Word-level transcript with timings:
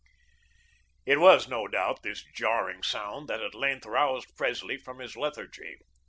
It 1.05 1.19
was, 1.19 1.47
no 1.47 1.67
doubt, 1.67 2.01
this 2.01 2.25
jarring 2.33 2.81
sound 2.81 3.27
that 3.27 3.43
at 3.43 3.53
length 3.53 3.85
roused 3.85 4.35
Presley 4.35 4.75
from 4.77 4.97
his 4.97 5.15
lethargy. 5.15 5.75